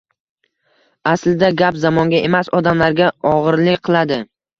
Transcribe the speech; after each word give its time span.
Aslida 1.11 1.49
gap 1.59 1.77
zamonga 1.83 2.21
emas, 2.29 2.49
odamlarga 2.61 3.11
og‘irlik 3.33 3.83
qiladi. 3.91 4.19